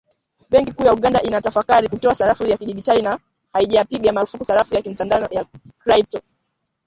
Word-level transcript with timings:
Benki 0.49 0.73
kuu 0.73 0.83
ya 0.85 0.93
Uganda 0.93 1.21
inatafakari 1.21 1.89
kutoa 1.89 2.15
sarafu 2.15 2.43
ya 2.45 2.57
kidigitali, 2.57 3.01
na 3.01 3.19
haijapiga 3.53 4.11
marufuku 4.13 4.45
sarafu 4.45 4.75
ya 4.75 4.81
kimtandao 4.81 5.27
ya 5.31 5.45
krypto 5.79 6.21